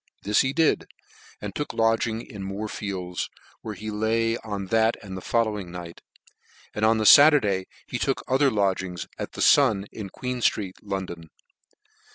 This 0.23 0.41
he 0.41 0.51
did, 0.51 0.87
and 1.41 1.53
took 1.53 1.75
lodgings 1.75 2.23
in 2.27 2.41
Moor 2.41 2.67
fields, 2.67 3.29
where 3.61 3.75
he 3.75 3.91
lay 3.91 4.35
on 4.37 4.65
that 4.73 4.95
and 5.03 5.15
the 5.15 5.21
following 5.21 5.69
night, 5.69 6.01
and 6.73 6.83
on 6.83 6.97
the 6.97 7.05
Saturday 7.05 7.67
he 7.85 7.99
took 7.99 8.23
other 8.27 8.49
lodgings 8.49 9.05
at 9.19 9.33
the 9.33 9.43
Sun 9.43 9.85
in 9.91 10.09
Queen 10.09 10.41
flreet, 10.41 10.73
London. 10.81 11.29